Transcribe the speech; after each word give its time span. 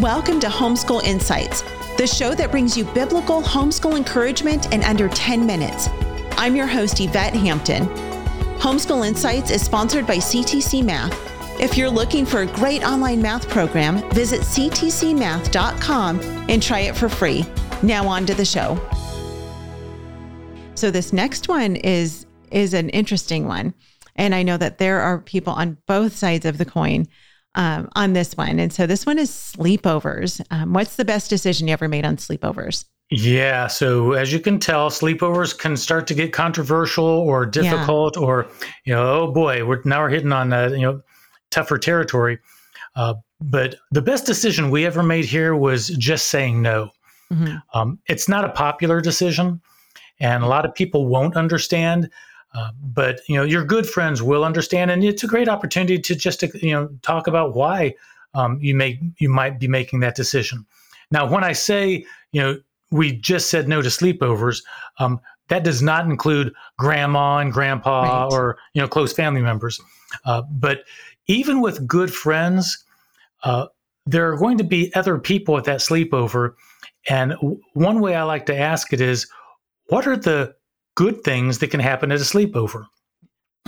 Welcome 0.00 0.40
to 0.40 0.48
Homeschool 0.48 1.02
Insights, 1.04 1.62
the 1.96 2.06
show 2.06 2.34
that 2.34 2.50
brings 2.50 2.76
you 2.76 2.84
biblical 2.84 3.40
homeschool 3.40 3.96
encouragement 3.96 4.70
in 4.74 4.84
under 4.84 5.08
10 5.08 5.46
minutes. 5.46 5.88
I'm 6.32 6.54
your 6.54 6.66
host, 6.66 7.00
Yvette 7.00 7.32
Hampton. 7.32 7.86
Homeschool 8.58 9.08
Insights 9.08 9.50
is 9.50 9.62
sponsored 9.62 10.06
by 10.06 10.16
CTC 10.16 10.84
Math. 10.84 11.18
If 11.58 11.78
you're 11.78 11.88
looking 11.88 12.26
for 12.26 12.42
a 12.42 12.46
great 12.46 12.84
online 12.84 13.22
math 13.22 13.48
program, 13.48 14.06
visit 14.10 14.42
ctcmath.com 14.42 16.20
and 16.50 16.62
try 16.62 16.80
it 16.80 16.94
for 16.94 17.08
free. 17.08 17.46
Now 17.82 18.06
on 18.06 18.26
to 18.26 18.34
the 18.34 18.44
show. 18.44 18.78
So 20.74 20.90
this 20.90 21.14
next 21.14 21.48
one 21.48 21.74
is 21.74 22.26
is 22.50 22.74
an 22.74 22.90
interesting 22.90 23.46
one. 23.46 23.72
And 24.14 24.34
I 24.34 24.42
know 24.42 24.58
that 24.58 24.76
there 24.76 25.00
are 25.00 25.20
people 25.20 25.54
on 25.54 25.78
both 25.86 26.14
sides 26.14 26.44
of 26.44 26.58
the 26.58 26.66
coin 26.66 27.06
um, 27.56 27.88
on 27.96 28.12
this 28.12 28.36
one. 28.36 28.58
And 28.58 28.72
so 28.72 28.86
this 28.86 29.04
one 29.04 29.18
is 29.18 29.30
sleepovers. 29.30 30.40
Um, 30.50 30.72
what's 30.72 30.96
the 30.96 31.04
best 31.04 31.28
decision 31.28 31.66
you 31.66 31.72
ever 31.72 31.88
made 31.88 32.04
on 32.04 32.16
sleepovers? 32.16 32.84
Yeah. 33.10 33.66
So 33.66 34.12
as 34.12 34.32
you 34.32 34.40
can 34.40 34.58
tell, 34.58 34.90
sleepovers 34.90 35.56
can 35.56 35.76
start 35.76 36.06
to 36.08 36.14
get 36.14 36.32
controversial 36.32 37.04
or 37.04 37.46
difficult, 37.46 38.16
yeah. 38.16 38.22
or 38.22 38.48
you 38.84 38.94
know, 38.94 39.20
oh 39.20 39.32
boy, 39.32 39.64
we're 39.64 39.80
now 39.84 40.02
we're 40.02 40.10
hitting 40.10 40.32
on 40.32 40.52
uh, 40.52 40.68
you 40.68 40.82
know 40.82 41.02
tougher 41.50 41.78
territory. 41.78 42.38
Uh, 42.96 43.14
but 43.40 43.76
the 43.90 44.02
best 44.02 44.26
decision 44.26 44.70
we 44.70 44.86
ever 44.86 45.02
made 45.02 45.24
here 45.24 45.54
was 45.54 45.88
just 45.88 46.28
saying 46.28 46.62
no. 46.62 46.90
Mm-hmm. 47.32 47.56
Um, 47.74 47.98
it's 48.06 48.28
not 48.28 48.44
a 48.44 48.50
popular 48.50 49.00
decision, 49.00 49.60
and 50.18 50.42
a 50.42 50.48
lot 50.48 50.64
of 50.64 50.74
people 50.74 51.06
won't 51.06 51.36
understand. 51.36 52.10
Uh, 52.56 52.70
but 52.80 53.20
you 53.28 53.36
know, 53.36 53.42
your 53.42 53.64
good 53.64 53.86
friends 53.86 54.22
will 54.22 54.44
understand, 54.44 54.90
and 54.90 55.04
it's 55.04 55.22
a 55.22 55.26
great 55.26 55.48
opportunity 55.48 55.98
to 55.98 56.14
just 56.14 56.40
to, 56.40 56.50
you 56.66 56.72
know 56.72 56.88
talk 57.02 57.26
about 57.26 57.54
why 57.54 57.94
um, 58.34 58.58
you 58.60 58.74
make 58.74 58.98
you 59.18 59.28
might 59.28 59.60
be 59.60 59.68
making 59.68 60.00
that 60.00 60.14
decision. 60.14 60.64
Now, 61.10 61.28
when 61.28 61.44
I 61.44 61.52
say 61.52 62.04
you 62.32 62.40
know 62.40 62.58
we 62.90 63.12
just 63.12 63.50
said 63.50 63.68
no 63.68 63.82
to 63.82 63.88
sleepovers, 63.88 64.62
um, 64.98 65.20
that 65.48 65.64
does 65.64 65.82
not 65.82 66.06
include 66.06 66.54
grandma 66.78 67.38
and 67.38 67.52
grandpa 67.52 68.22
right. 68.22 68.32
or 68.32 68.58
you 68.72 68.80
know 68.80 68.88
close 68.88 69.12
family 69.12 69.42
members. 69.42 69.78
Uh, 70.24 70.42
but 70.50 70.84
even 71.26 71.60
with 71.60 71.86
good 71.86 72.12
friends, 72.12 72.84
uh, 73.44 73.66
there 74.06 74.32
are 74.32 74.36
going 74.36 74.56
to 74.56 74.64
be 74.64 74.94
other 74.94 75.18
people 75.18 75.58
at 75.58 75.64
that 75.64 75.80
sleepover. 75.80 76.54
And 77.08 77.32
w- 77.32 77.60
one 77.74 78.00
way 78.00 78.14
I 78.14 78.22
like 78.22 78.46
to 78.46 78.56
ask 78.56 78.92
it 78.92 79.00
is, 79.00 79.30
what 79.88 80.06
are 80.06 80.16
the 80.16 80.54
good 80.96 81.22
things 81.22 81.58
that 81.58 81.70
can 81.70 81.80
happen 81.80 82.10
at 82.10 82.18
a 82.18 82.24
sleepover. 82.24 82.86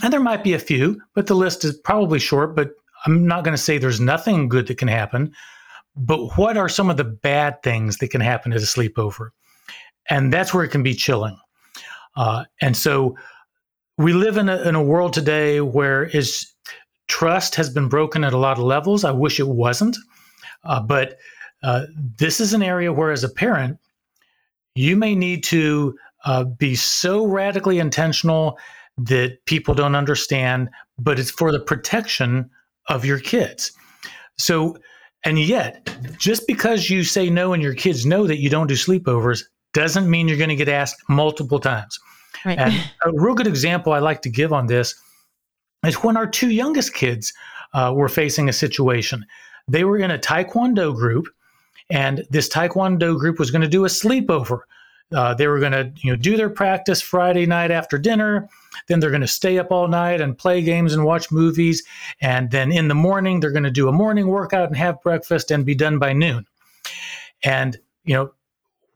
And 0.03 0.13
there 0.13 0.21
might 0.21 0.43
be 0.43 0.55
a 0.55 0.59
few, 0.59 1.01
but 1.15 1.27
the 1.27 1.35
list 1.35 1.65
is 1.65 1.77
probably 1.77 2.19
short. 2.19 2.57
But 2.57 2.73
I'm 3.07 3.27
not 3.27 3.45
going 3.45 3.57
to 3.57 3.63
say 3.63 3.79
there's 3.79 4.01
nothing 4.01 4.49
good 4.49 4.67
that 4.67 4.79
can 4.79 4.89
happen. 4.89 5.33
But 5.97 6.37
what 6.37 6.57
are 6.57 6.69
some 6.69 6.91
of 6.91 6.97
the 6.97 7.05
bad 7.05 7.63
things 7.63 7.99
that 7.99 8.11
can 8.11 8.21
happen 8.21 8.53
at 8.53 8.59
a 8.59 8.65
sleepover? 8.65 9.31
And 10.11 10.33
that's 10.33 10.53
where 10.53 10.65
it 10.65 10.71
can 10.71 10.83
be 10.83 10.95
chilling. 10.95 11.39
Uh, 12.17 12.45
and 12.61 12.77
so 12.77 13.17
we 13.97 14.13
live 14.13 14.37
in 14.37 14.49
a, 14.49 14.61
in 14.63 14.75
a 14.75 14.83
world 14.83 15.13
today 15.13 15.61
where 15.61 16.05
is 16.05 16.53
trust 17.09 17.55
has 17.57 17.69
been 17.69 17.89
broken 17.89 18.25
at 18.25 18.33
a 18.33 18.39
lot 18.39 18.59
of 18.59 18.65
levels. 18.65 19.05
I 19.05 19.11
wish 19.11 19.41
it 19.41 19.49
wasn't. 19.49 19.97
Uh, 20.65 20.81
but 20.81 21.19
uh, 21.63 21.87
this 21.97 22.41
is 22.41 22.53
an 22.53 22.63
area 22.63 22.93
where, 22.93 23.11
as 23.11 23.25
a 23.25 23.29
parent, 23.29 23.79
you 24.75 24.97
may 24.97 25.15
need 25.15 25.43
to 25.45 25.97
uh, 26.25 26.45
be 26.45 26.75
so 26.75 27.25
radically 27.25 27.79
intentional 27.79 28.59
that 28.99 29.45
people 29.47 29.75
don't 29.75 29.95
understand, 29.95 30.69
but 30.99 31.19
it's 31.19 31.31
for 31.31 31.53
the 31.53 31.61
protection 31.61 32.51
of 32.89 33.05
your 33.05 33.21
kids. 33.21 33.73
So, 34.37 34.77
and 35.25 35.39
yet, 35.39 35.89
just 36.19 36.47
because 36.47 36.91
you 36.91 37.05
say 37.05 37.31
no 37.31 37.53
and 37.53 37.63
your 37.63 37.75
kids 37.75 38.07
know 38.07 38.27
that 38.27 38.39
you 38.39 38.51
don't 38.51 38.67
do 38.67 38.75
sleepovers 38.75 39.43
doesn't 39.73 40.11
mean 40.11 40.29
you're 40.29 40.39
going 40.39 40.49
to 40.49 40.57
get 40.57 40.69
asked 40.69 41.03
multiple 41.09 41.61
times. 41.61 41.99
Right. 42.45 42.59
And 42.59 42.75
a 43.05 43.13
real 43.13 43.35
good 43.35 43.47
example 43.47 43.93
I 43.93 43.99
like 43.99 44.23
to 44.23 44.31
give 44.31 44.53
on 44.53 44.67
this 44.67 44.95
is 45.85 45.97
when 45.97 46.17
our 46.17 46.27
two 46.27 46.51
youngest 46.51 46.95
kids 46.95 47.33
uh, 47.75 47.93
were 47.95 48.09
facing 48.09 48.49
a 48.49 48.53
situation. 48.53 49.25
They 49.69 49.85
were 49.85 49.99
in 49.99 50.11
a 50.11 50.19
Taekwondo 50.19 50.95
group, 50.95 51.27
and 51.91 52.25
this 52.31 52.49
Taekwondo 52.49 53.19
group 53.19 53.39
was 53.39 53.51
going 53.51 53.63
to 53.63 53.69
do 53.69 53.85
a 53.85 53.89
sleepover 53.89 54.61
uh, 55.13 55.35
they 55.35 55.47
were 55.47 55.59
going 55.59 55.73
to 55.73 55.91
you 56.03 56.13
know 56.13 56.17
do 56.17 56.37
their 56.37 56.51
practice 56.51 57.01
Friday 57.01 57.47
night 57.47 57.71
after 57.71 57.99
dinner. 57.99 58.49
Then 58.89 59.01
they're 59.01 59.11
going 59.11 59.23
to 59.23 59.29
stay 59.29 59.59
up 59.59 59.73
all 59.73 59.89
night 59.89 60.21
and 60.21 60.37
play 60.37 60.63
games 60.63 60.95
and 60.95 61.05
watch 61.05 61.31
movies. 61.31 61.83
And 62.21 62.51
then 62.51 62.73
in 62.73 62.89
the 62.89 62.95
morning, 62.95 63.41
they're 63.41 63.53
going 63.53 63.65
to 63.65 63.71
do 63.71 63.89
a 63.89 63.93
morning 63.93 64.29
workout 64.29 64.69
and 64.69 64.77
have 64.77 65.03
breakfast 65.03 65.51
and 65.51 65.65
be 65.65 65.75
done 65.75 65.99
by 65.99 66.13
noon. 66.13 66.47
And 67.45 67.79
you 68.05 68.15
know, 68.15 68.33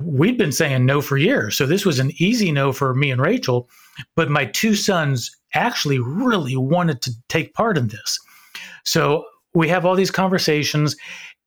we'd 0.01 0.39
been 0.39 0.53
saying 0.53 0.85
no 0.85 1.01
for 1.01 1.17
years, 1.17 1.57
so 1.57 1.67
this 1.67 1.87
was 1.87 1.99
an 1.99 2.13
easy 2.17 2.53
no 2.53 2.73
for 2.73 2.95
me 2.95 3.11
and 3.11 3.21
Rachael. 3.21 3.69
But 4.15 4.31
my 4.31 4.47
two 4.47 4.75
sons 4.75 5.35
actually 5.55 5.99
really 5.99 6.57
wanted 6.57 7.03
to 7.03 7.13
take 7.29 7.55
part 7.55 7.77
in 7.77 7.89
this. 7.89 8.19
So 8.85 9.25
we 9.55 9.69
have 9.69 9.85
all 9.85 9.95
these 9.95 10.11
conversations, 10.11 10.97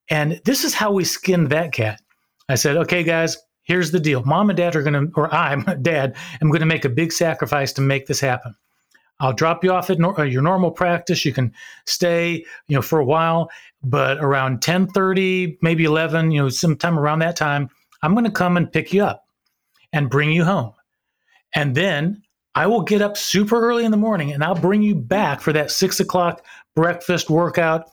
and 0.09 0.39
this 0.45 0.63
is 0.63 0.73
how 0.73 0.91
we 0.91 1.03
skinned 1.03 1.49
that 1.49 1.71
cat. 1.71 2.01
I 2.47 2.55
said, 2.55 2.77
okay, 2.77 3.03
guys, 3.03 3.37
here's 3.65 3.91
the 3.91 3.99
deal. 3.99 4.23
Mom 4.23 4.49
and 4.49 4.57
dad 4.57 4.75
are 4.75 4.83
going 4.83 4.93
to 4.93 5.11
or 5.15 5.33
i'm 5.33 5.61
dad 5.81 6.15
am 6.41 6.49
going 6.49 6.61
to 6.61 6.65
make 6.65 6.85
a 6.85 6.89
big 6.89 7.11
sacrifice 7.11 7.73
to 7.73 7.81
make 7.81 8.07
this 8.07 8.19
happen. 8.19 8.55
I'll 9.19 9.33
drop 9.33 9.63
you 9.63 9.71
off 9.71 9.89
at 9.89 9.97
uh, 10.01 10.23
your 10.23 10.41
normal 10.41 10.71
practice. 10.71 11.23
You 11.23 11.33
can 11.33 11.53
stay 11.85 12.45
you 12.67 12.75
know 12.75 12.81
for 12.81 12.99
a 12.99 13.05
while 13.05 13.49
but 13.85 14.17
around 14.17 14.61
10:30 14.61 15.57
maybe 15.61 15.85
11 15.85 16.31
you 16.31 16.41
know 16.41 16.49
sometime 16.49 16.97
around 16.97 17.19
that 17.19 17.35
time 17.35 17.69
i'm 18.01 18.13
going 18.13 18.25
to 18.25 18.31
come 18.31 18.57
and 18.57 18.71
pick 18.71 18.91
you 18.91 19.03
up 19.03 19.25
and 19.93 20.09
bring 20.09 20.31
you 20.31 20.43
home. 20.43 20.73
And 21.53 21.75
then 21.75 22.23
i 22.55 22.67
will 22.67 22.81
get 22.81 23.01
up 23.01 23.15
super 23.15 23.59
early 23.61 23.85
in 23.85 23.91
the 23.91 23.97
morning 23.97 24.31
and 24.31 24.43
i'll 24.43 24.55
bring 24.55 24.81
you 24.81 24.95
back 24.95 25.39
for 25.39 25.53
that 25.53 25.71
six 25.71 25.99
o'clock 25.99 26.43
breakfast 26.75 27.29
workout 27.29 27.85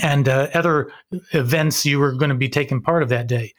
and 0.00 0.28
uh, 0.28 0.48
other 0.54 0.90
events 1.32 1.84
you 1.84 1.98
were 1.98 2.12
going 2.12 2.30
to 2.30 2.34
be 2.34 2.48
taking 2.48 2.80
part 2.80 3.02
of 3.02 3.08
that 3.08 3.26
day 3.26 3.52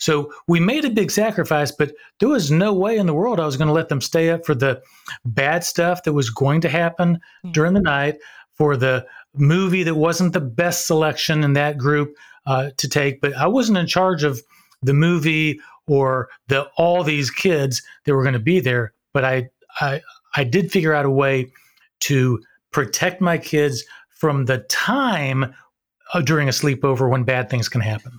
so 0.00 0.32
we 0.48 0.60
made 0.60 0.86
a 0.86 0.90
big 0.90 1.10
sacrifice, 1.10 1.70
but 1.70 1.92
there 2.18 2.28
was 2.28 2.50
no 2.50 2.72
way 2.72 2.96
in 2.96 3.06
the 3.06 3.14
world 3.14 3.38
I 3.38 3.44
was 3.44 3.58
going 3.58 3.68
to 3.68 3.74
let 3.74 3.90
them 3.90 4.00
stay 4.00 4.30
up 4.30 4.46
for 4.46 4.54
the 4.54 4.82
bad 5.26 5.62
stuff 5.62 6.04
that 6.04 6.14
was 6.14 6.30
going 6.30 6.62
to 6.62 6.70
happen 6.70 7.16
mm-hmm. 7.16 7.52
during 7.52 7.74
the 7.74 7.80
night, 7.80 8.16
for 8.54 8.78
the 8.78 9.06
movie 9.34 9.82
that 9.82 9.94
wasn't 9.94 10.32
the 10.32 10.40
best 10.40 10.86
selection 10.86 11.44
in 11.44 11.52
that 11.52 11.76
group 11.76 12.16
uh, 12.46 12.70
to 12.78 12.88
take. 12.88 13.20
But 13.20 13.34
I 13.34 13.46
wasn't 13.46 13.76
in 13.76 13.86
charge 13.86 14.24
of 14.24 14.40
the 14.82 14.94
movie 14.94 15.60
or 15.86 16.30
the 16.48 16.62
all 16.78 17.04
these 17.04 17.30
kids 17.30 17.82
that 18.04 18.14
were 18.14 18.22
going 18.22 18.32
to 18.32 18.38
be 18.38 18.58
there. 18.58 18.94
But 19.12 19.26
I, 19.26 19.50
I, 19.80 20.00
I 20.34 20.44
did 20.44 20.72
figure 20.72 20.94
out 20.94 21.04
a 21.04 21.10
way 21.10 21.52
to 22.00 22.42
protect 22.70 23.20
my 23.20 23.36
kids 23.36 23.84
from 24.08 24.46
the 24.46 24.60
time 24.70 25.54
Uh, 26.12 26.20
during 26.20 26.48
a 26.48 26.52
sleepover 26.52 27.08
when 27.08 27.24
bad 27.24 27.48
things 27.48 27.68
can 27.68 27.80
happen. 27.80 28.12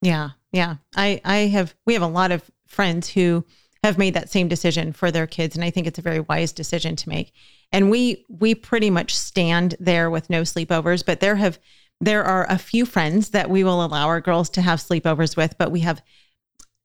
Yeah, 0.00 0.30
yeah. 0.52 0.76
I 0.94 1.20
I 1.24 1.36
have 1.48 1.74
we 1.86 1.94
have 1.94 2.02
a 2.02 2.06
lot 2.06 2.32
of 2.32 2.50
friends 2.66 3.08
who 3.08 3.44
have 3.82 3.98
made 3.98 4.14
that 4.14 4.30
same 4.30 4.48
decision 4.48 4.92
for 4.92 5.10
their 5.10 5.26
kids 5.26 5.56
and 5.56 5.64
I 5.64 5.70
think 5.70 5.86
it's 5.86 5.98
a 5.98 6.02
very 6.02 6.20
wise 6.20 6.52
decision 6.52 6.94
to 6.96 7.08
make. 7.08 7.32
And 7.72 7.90
we 7.90 8.24
we 8.28 8.54
pretty 8.54 8.90
much 8.90 9.16
stand 9.16 9.74
there 9.80 10.10
with 10.10 10.30
no 10.30 10.42
sleepovers, 10.42 11.04
but 11.04 11.20
there 11.20 11.36
have 11.36 11.58
there 12.00 12.24
are 12.24 12.46
a 12.48 12.58
few 12.58 12.84
friends 12.84 13.30
that 13.30 13.48
we 13.48 13.64
will 13.64 13.84
allow 13.84 14.06
our 14.06 14.20
girls 14.20 14.50
to 14.50 14.62
have 14.62 14.80
sleepovers 14.80 15.36
with, 15.36 15.56
but 15.58 15.70
we 15.70 15.80
have 15.80 16.02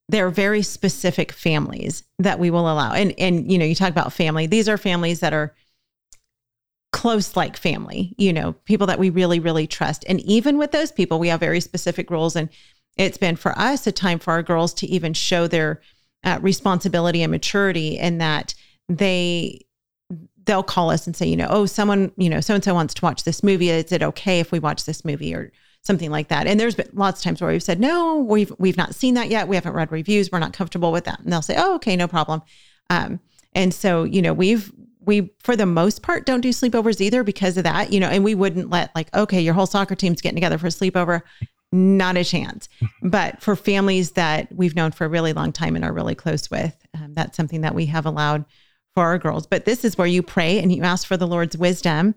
they're 0.09 0.29
very 0.29 0.61
specific 0.61 1.31
families 1.31 2.03
that 2.19 2.39
we 2.39 2.49
will 2.49 2.71
allow. 2.71 2.93
And 2.93 3.13
and 3.19 3.51
you 3.51 3.57
know, 3.57 3.65
you 3.65 3.75
talk 3.75 3.89
about 3.89 4.13
family. 4.13 4.47
These 4.47 4.69
are 4.69 4.77
families 4.77 5.19
that 5.19 5.33
are 5.33 5.55
close 6.91 7.35
like 7.35 7.57
family, 7.57 8.15
you 8.17 8.31
know, 8.33 8.53
people 8.65 8.87
that 8.87 8.99
we 8.99 9.09
really 9.09 9.39
really 9.39 9.67
trust. 9.67 10.05
And 10.07 10.19
even 10.21 10.57
with 10.57 10.71
those 10.71 10.91
people, 10.91 11.19
we 11.19 11.27
have 11.27 11.39
very 11.39 11.59
specific 11.59 12.09
rules 12.09 12.35
and 12.35 12.49
it's 12.97 13.17
been 13.17 13.35
for 13.35 13.57
us 13.57 13.85
a 13.85 13.91
time 13.91 14.19
for 14.19 14.31
our 14.31 14.43
girls 14.43 14.73
to 14.75 14.87
even 14.87 15.13
show 15.13 15.47
their 15.47 15.81
uh, 16.23 16.39
responsibility 16.41 17.21
and 17.21 17.31
maturity 17.31 17.97
in 17.97 18.17
that 18.17 18.55
they 18.89 19.65
they'll 20.45 20.63
call 20.63 20.89
us 20.89 21.05
and 21.05 21.15
say, 21.15 21.27
you 21.27 21.35
know, 21.35 21.47
oh, 21.49 21.65
someone, 21.65 22.11
you 22.15 22.29
know, 22.29 22.39
so 22.39 22.55
and 22.55 22.63
so 22.63 22.73
wants 22.73 22.93
to 22.95 23.01
watch 23.03 23.23
this 23.23 23.43
movie. 23.43 23.69
Is 23.69 23.91
it 23.91 24.01
okay 24.01 24.39
if 24.39 24.51
we 24.51 24.59
watch 24.59 24.85
this 24.85 25.03
movie 25.03 25.35
or 25.35 25.51
something 25.81 26.09
like 26.09 26.29
that? 26.29 26.47
And 26.47 26.59
there's 26.59 26.75
been 26.75 26.89
lots 26.93 27.19
of 27.19 27.23
times 27.25 27.41
where 27.41 27.51
we've 27.51 27.61
said, 27.61 27.79
no, 27.79 28.15
we've 28.15 28.51
we've 28.57 28.77
not 28.77 28.95
seen 28.95 29.13
that 29.15 29.29
yet. 29.29 29.47
We 29.47 29.55
haven't 29.55 29.73
read 29.73 29.91
reviews. 29.91 30.31
We're 30.31 30.39
not 30.39 30.53
comfortable 30.53 30.91
with 30.91 31.03
that. 31.03 31.19
And 31.19 31.31
they'll 31.31 31.41
say, 31.41 31.55
oh, 31.57 31.75
okay, 31.75 31.95
no 31.95 32.07
problem. 32.07 32.41
Um, 32.89 33.19
and 33.53 33.73
so, 33.73 34.03
you 34.05 34.21
know, 34.21 34.33
we've 34.33 34.71
we 35.07 35.31
for 35.39 35.55
the 35.55 35.65
most 35.65 36.03
part 36.03 36.25
don't 36.25 36.41
do 36.41 36.49
sleepovers 36.49 37.01
either 37.01 37.23
because 37.23 37.57
of 37.57 37.63
that, 37.63 37.91
you 37.91 37.99
know, 37.99 38.09
and 38.09 38.23
we 38.23 38.35
wouldn't 38.35 38.69
let 38.69 38.93
like, 38.93 39.13
okay, 39.15 39.41
your 39.41 39.53
whole 39.53 39.65
soccer 39.65 39.95
team's 39.95 40.21
getting 40.21 40.35
together 40.35 40.57
for 40.57 40.67
a 40.67 40.69
sleepover 40.69 41.21
not 41.71 42.17
a 42.17 42.23
chance. 42.23 42.69
But 43.01 43.41
for 43.41 43.55
families 43.55 44.11
that 44.11 44.51
we've 44.51 44.75
known 44.75 44.91
for 44.91 45.05
a 45.05 45.09
really 45.09 45.31
long 45.31 45.53
time 45.53 45.75
and 45.75 45.85
are 45.85 45.93
really 45.93 46.15
close 46.15 46.51
with, 46.51 46.75
um, 46.93 47.13
that's 47.13 47.37
something 47.37 47.61
that 47.61 47.75
we 47.75 47.85
have 47.85 48.05
allowed 48.05 48.43
for 48.95 49.03
our 49.03 49.17
girls. 49.17 49.47
But 49.47 49.63
this 49.63 49.85
is 49.85 49.97
where 49.97 50.07
you 50.07 50.21
pray 50.21 50.59
and 50.59 50.73
you 50.73 50.83
ask 50.83 51.07
for 51.07 51.15
the 51.15 51.27
Lord's 51.27 51.57
wisdom 51.57 52.15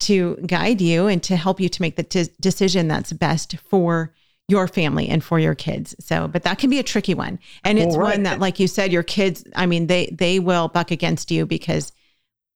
to 0.00 0.36
guide 0.46 0.80
you 0.80 1.06
and 1.06 1.22
to 1.24 1.36
help 1.36 1.60
you 1.60 1.68
to 1.68 1.82
make 1.82 1.94
the 1.94 2.02
t- 2.02 2.28
decision 2.40 2.88
that's 2.88 3.12
best 3.12 3.56
for 3.68 4.12
your 4.48 4.66
family 4.66 5.08
and 5.08 5.22
for 5.22 5.38
your 5.38 5.54
kids. 5.54 5.94
So, 6.00 6.26
but 6.26 6.42
that 6.42 6.58
can 6.58 6.70
be 6.70 6.80
a 6.80 6.84
tricky 6.84 7.14
one. 7.14 7.38
And 7.62 7.78
it's 7.78 7.96
right. 7.96 8.14
one 8.14 8.24
that, 8.24 8.40
like 8.40 8.58
you 8.58 8.66
said, 8.66 8.92
your 8.92 9.04
kids, 9.04 9.44
I 9.54 9.66
mean, 9.66 9.86
they, 9.86 10.06
they 10.06 10.40
will 10.40 10.68
buck 10.68 10.90
against 10.90 11.30
you 11.30 11.46
because 11.46 11.92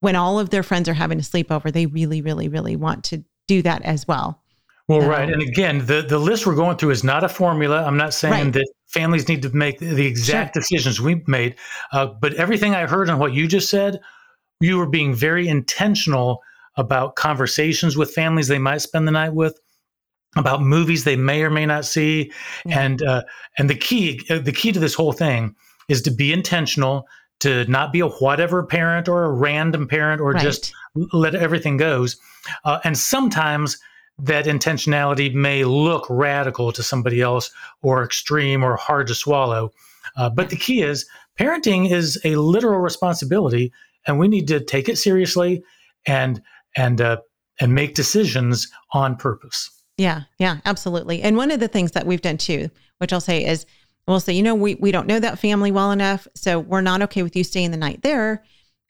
when 0.01 0.17
all 0.17 0.39
of 0.39 0.51
their 0.51 0.63
friends 0.63 0.89
are 0.89 0.95
having 0.95 1.19
a 1.19 1.23
sleepover, 1.23 1.73
they 1.73 1.87
really, 1.87 2.23
really, 2.23 2.49
really 2.49 2.77
want 2.77 3.05
to 3.05 3.25
do 3.49 3.63
that 3.63 3.83
as 3.83 4.07
well. 4.07 4.43
Well, 4.89 5.01
so, 5.01 5.09
right. 5.09 5.29
And 5.29 5.43
again, 5.43 5.85
the, 5.87 6.03
the 6.03 6.19
list 6.19 6.47
we're 6.47 6.55
going 6.55 6.77
through 6.77 6.91
is 6.91 7.03
not 7.03 7.25
a 7.25 7.29
formula. 7.29 7.83
I'm 7.83 7.97
not 7.97 8.15
saying 8.15 8.45
right. 8.45 8.53
that 8.53 8.69
families 8.89 9.29
need 9.29 9.43
to 9.43 9.51
make 9.51 9.79
the 9.79 10.07
exact 10.07 10.55
sure. 10.55 10.61
decisions 10.61 11.01
we've 11.01 11.27
made. 11.27 11.57
Uh, 11.93 12.07
but 12.07 12.35
everything 12.35 12.75
I 12.75 12.87
heard 12.87 13.09
and 13.09 13.19
what 13.19 13.33
you 13.33 13.49
just 13.49 13.69
said, 13.69 14.01
you 14.61 14.79
were 14.79 14.89
being 14.89 15.15
very 15.15 15.49
intentional 15.49 16.41
about 16.77 17.17
conversations 17.17 17.97
with 17.97 18.13
families 18.13 18.49
they 18.49 18.59
might 18.59 18.79
spend 18.79 19.09
the 19.09 19.13
night 19.13 19.35
with, 19.35 19.59
about 20.37 20.63
movies 20.63 21.05
they 21.05 21.17
may 21.17 21.43
or 21.43 21.51
may 21.51 21.67
not 21.67 21.85
see, 21.85 22.31
yeah. 22.65 22.81
and 22.81 23.03
uh, 23.03 23.23
and 23.59 23.71
the 23.71 23.75
key 23.75 24.21
uh, 24.29 24.39
the 24.39 24.53
key 24.53 24.73
to 24.73 24.79
this 24.79 24.95
whole 24.95 25.13
thing 25.13 25.55
is 25.89 26.03
to 26.03 26.11
be 26.11 26.33
intentional, 26.33 27.07
to 27.41 27.65
not 27.67 27.93
be 27.93 28.01
a 28.01 28.09
whatever 28.09 28.65
parent 28.65 29.09
or 29.09 29.25
a 29.25 29.33
random 29.33 29.87
parent 29.87 30.21
or 30.21 30.33
right. 30.33 30.43
just 30.43 30.73
let 31.13 31.35
everything 31.35 31.77
goes, 31.77 32.17
uh, 32.65 32.79
and 32.85 32.97
sometimes 32.97 33.79
that 34.19 34.47
intentionality 34.47 35.33
may 35.35 35.65
look 35.65 36.07
radical 36.09 36.73
to 36.73 36.83
somebody 36.83 37.21
else 37.21 37.51
or 37.83 38.03
extreme 38.03 38.65
or 38.65 38.77
hard 38.77 39.07
to 39.07 39.15
swallow. 39.15 39.71
Uh, 40.17 40.31
but 40.31 40.49
the 40.49 40.57
key 40.57 40.83
is 40.83 41.07
parenting 41.39 41.91
is 41.91 42.19
a 42.25 42.37
literal 42.37 42.81
responsibility, 42.81 43.73
and 44.07 44.19
we 44.19 44.29
need 44.29 44.49
to 44.49 44.61
take 44.61 44.89
it 44.89 44.97
seriously 44.97 45.63
and 46.07 46.43
and 46.77 47.01
uh, 47.01 47.19
and 47.61 47.75
make 47.75 47.95
decisions 47.95 48.69
on 48.93 49.17
purpose. 49.17 49.71
Yeah, 49.99 50.23
yeah, 50.39 50.59
absolutely. 50.65 51.23
And 51.23 51.37
one 51.37 51.51
of 51.51 51.61
the 51.61 51.69
things 51.69 51.93
that 51.93 52.07
we've 52.07 52.21
done 52.21 52.37
too, 52.37 52.71
which 52.99 53.13
I'll 53.13 53.21
say 53.21 53.45
is, 53.45 53.67
we'll 54.07 54.21
say, 54.21 54.33
you 54.33 54.43
know, 54.43 54.55
we 54.55 54.75
we 54.77 54.93
don't 54.93 55.07
know 55.07 55.21
that 55.21 55.39
family 55.39 55.73
well 55.73 55.91
enough, 55.91 56.29
so 56.35 56.59
we're 56.59 56.81
not 56.81 57.03
okay 57.03 57.23
with 57.23 57.37
you 57.37 57.45
staying 57.45 57.71
the 57.71 57.77
night 57.77 58.03
there, 58.03 58.45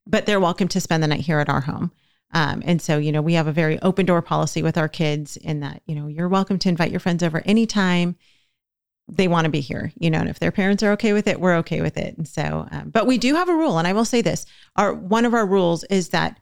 but 0.06 0.26
they're 0.26 0.40
welcome 0.40 0.68
to 0.68 0.80
spend 0.80 1.02
the 1.02 1.08
night 1.08 1.20
here 1.20 1.38
at 1.38 1.48
our 1.48 1.60
home. 1.60 1.92
Um, 2.32 2.62
and 2.66 2.82
so, 2.82 2.98
you 2.98 3.12
know, 3.12 3.22
we 3.22 3.34
have 3.34 3.46
a 3.46 3.52
very 3.52 3.80
open 3.82 4.04
door 4.04 4.20
policy 4.20 4.62
with 4.62 4.76
our 4.76 4.88
kids 4.88 5.36
in 5.36 5.60
that, 5.60 5.82
you 5.86 5.94
know, 5.94 6.06
you're 6.06 6.28
welcome 6.28 6.58
to 6.58 6.68
invite 6.68 6.90
your 6.90 7.00
friends 7.00 7.22
over 7.22 7.40
anytime 7.46 8.16
they 9.08 9.28
want 9.28 9.44
to 9.44 9.50
be 9.50 9.60
here, 9.60 9.92
you 9.98 10.10
know, 10.10 10.18
and 10.18 10.28
if 10.28 10.40
their 10.40 10.50
parents 10.50 10.82
are 10.82 10.92
okay 10.92 11.12
with 11.12 11.28
it, 11.28 11.40
we're 11.40 11.56
okay 11.58 11.80
with 11.80 11.96
it. 11.96 12.16
And 12.18 12.26
so, 12.26 12.66
um, 12.72 12.90
but 12.90 13.06
we 13.06 13.18
do 13.18 13.36
have 13.36 13.48
a 13.48 13.54
rule. 13.54 13.78
And 13.78 13.86
I 13.86 13.92
will 13.92 14.04
say 14.04 14.20
this, 14.20 14.44
our, 14.74 14.92
one 14.92 15.24
of 15.24 15.32
our 15.32 15.46
rules 15.46 15.84
is 15.84 16.08
that 16.08 16.40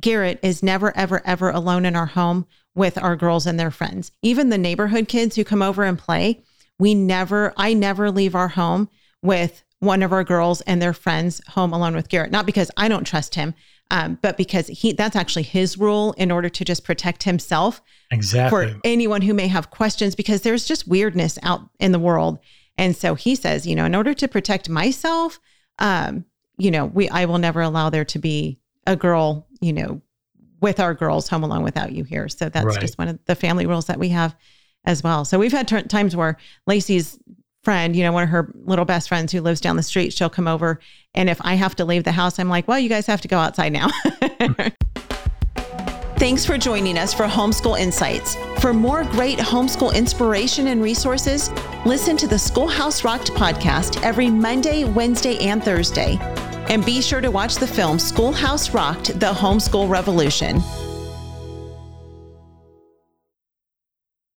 Garrett 0.00 0.40
is 0.42 0.62
never, 0.62 0.96
ever, 0.96 1.24
ever 1.26 1.50
alone 1.50 1.84
in 1.84 1.94
our 1.94 2.06
home 2.06 2.46
with 2.74 2.96
our 2.96 3.16
girls 3.16 3.46
and 3.46 3.60
their 3.60 3.70
friends. 3.70 4.12
Even 4.22 4.48
the 4.48 4.58
neighborhood 4.58 5.08
kids 5.08 5.36
who 5.36 5.44
come 5.44 5.62
over 5.62 5.84
and 5.84 5.98
play, 5.98 6.42
we 6.78 6.94
never, 6.94 7.52
I 7.56 7.74
never 7.74 8.10
leave 8.10 8.34
our 8.34 8.48
home 8.48 8.88
with 9.22 9.64
one 9.78 10.02
of 10.02 10.12
our 10.12 10.24
girls 10.24 10.60
and 10.62 10.80
their 10.80 10.92
friends 10.92 11.40
home 11.48 11.72
alone 11.72 11.94
with 11.94 12.08
Garrett. 12.08 12.30
Not 12.30 12.46
because 12.46 12.70
I 12.76 12.88
don't 12.88 13.04
trust 13.04 13.34
him, 13.34 13.54
um, 13.90 14.18
but 14.20 14.36
because 14.36 14.66
he 14.66 14.92
that's 14.92 15.16
actually 15.16 15.44
his 15.44 15.78
rule 15.78 16.12
in 16.16 16.30
order 16.30 16.48
to 16.48 16.64
just 16.64 16.84
protect 16.84 17.22
himself 17.22 17.80
exactly 18.10 18.72
for 18.72 18.80
anyone 18.84 19.22
who 19.22 19.34
may 19.34 19.46
have 19.46 19.70
questions 19.70 20.14
because 20.14 20.42
there's 20.42 20.64
just 20.64 20.88
weirdness 20.88 21.38
out 21.42 21.68
in 21.78 21.92
the 21.92 21.98
world 21.98 22.38
and 22.76 22.96
so 22.96 23.14
he 23.14 23.34
says 23.34 23.66
you 23.66 23.76
know 23.76 23.84
in 23.84 23.94
order 23.94 24.12
to 24.12 24.26
protect 24.26 24.68
myself 24.68 25.38
um, 25.78 26.24
you 26.58 26.70
know 26.70 26.86
we 26.86 27.08
i 27.10 27.24
will 27.24 27.38
never 27.38 27.60
allow 27.60 27.88
there 27.88 28.04
to 28.04 28.18
be 28.18 28.58
a 28.86 28.96
girl 28.96 29.46
you 29.60 29.72
know 29.72 30.00
with 30.60 30.80
our 30.80 30.94
girls 30.94 31.28
home 31.28 31.44
alone 31.44 31.62
without 31.62 31.92
you 31.92 32.02
here 32.02 32.28
so 32.28 32.48
that's 32.48 32.66
right. 32.66 32.80
just 32.80 32.98
one 32.98 33.08
of 33.08 33.24
the 33.26 33.34
family 33.34 33.66
rules 33.66 33.86
that 33.86 33.98
we 33.98 34.08
have 34.08 34.34
as 34.86 35.02
well 35.02 35.24
so 35.24 35.38
we've 35.38 35.52
had 35.52 35.68
t- 35.68 35.82
times 35.82 36.14
where 36.16 36.36
lacey's 36.66 37.18
friend, 37.66 37.96
you 37.96 38.04
know, 38.04 38.12
one 38.12 38.22
of 38.22 38.28
her 38.28 38.54
little 38.64 38.84
best 38.84 39.08
friends 39.08 39.32
who 39.32 39.40
lives 39.40 39.60
down 39.60 39.74
the 39.74 39.82
street, 39.82 40.12
she'll 40.12 40.30
come 40.30 40.46
over. 40.46 40.78
And 41.14 41.28
if 41.28 41.40
I 41.40 41.54
have 41.54 41.74
to 41.76 41.84
leave 41.84 42.04
the 42.04 42.12
house, 42.12 42.38
I'm 42.38 42.48
like, 42.48 42.68
well, 42.68 42.78
you 42.78 42.88
guys 42.88 43.08
have 43.08 43.20
to 43.22 43.28
go 43.28 43.38
outside 43.38 43.72
now. 43.72 43.88
Thanks 46.16 46.46
for 46.46 46.56
joining 46.56 46.96
us 46.96 47.12
for 47.12 47.26
Homeschool 47.26 47.76
Insights. 47.76 48.36
For 48.60 48.72
more 48.72 49.02
great 49.02 49.40
homeschool 49.40 49.92
inspiration 49.96 50.68
and 50.68 50.80
resources, 50.80 51.50
listen 51.84 52.16
to 52.18 52.28
the 52.28 52.38
Schoolhouse 52.38 53.02
Rocked 53.02 53.32
podcast 53.32 54.00
every 54.04 54.30
Monday, 54.30 54.84
Wednesday, 54.84 55.36
and 55.40 55.60
Thursday. 55.60 56.18
And 56.68 56.86
be 56.86 57.02
sure 57.02 57.20
to 57.20 57.32
watch 57.32 57.56
the 57.56 57.66
film 57.66 57.98
Schoolhouse 57.98 58.70
Rocked 58.72 59.18
The 59.18 59.32
Homeschool 59.32 59.90
Revolution. 59.90 60.62